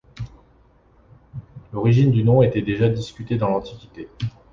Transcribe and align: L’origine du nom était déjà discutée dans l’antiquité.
L’origine 1.71 2.09
du 2.09 2.23
nom 2.23 2.41
était 2.41 2.63
déjà 2.63 2.89
discutée 2.89 3.37
dans 3.37 3.49
l’antiquité. 3.49 4.09